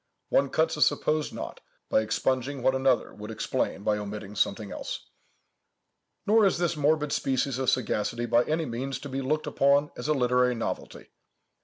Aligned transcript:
One 0.29 0.49
cuts 0.49 0.75
a 0.77 0.81
supposed 0.81 1.31
knot 1.31 1.59
by 1.87 2.01
expunging 2.01 2.63
what 2.63 2.73
another 2.73 3.13
would 3.13 3.29
explain 3.29 3.83
by 3.83 3.99
omitting 3.99 4.35
something 4.35 4.71
else. 4.71 5.05
Nor 6.25 6.43
is 6.47 6.57
this 6.57 6.75
morbid 6.75 7.13
species 7.13 7.59
of 7.59 7.69
sagacity 7.69 8.25
by 8.25 8.43
any 8.45 8.65
means 8.65 8.97
to 9.01 9.09
be 9.09 9.21
looked 9.21 9.45
upon 9.45 9.91
as 9.95 10.07
a 10.07 10.15
literary 10.15 10.55
novelty. 10.55 11.11